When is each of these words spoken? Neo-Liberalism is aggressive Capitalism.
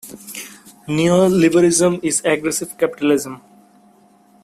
Neo-Liberalism 0.87 1.99
is 2.01 2.21
aggressive 2.25 2.75
Capitalism. 2.75 3.39